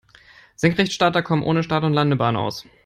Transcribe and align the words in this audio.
Senkrechtstarter 0.55 1.21
kommen 1.21 1.43
ohne 1.43 1.61
Start- 1.61 1.83
und 1.83 1.93
Landebahn 1.93 2.35
aus. 2.35 2.65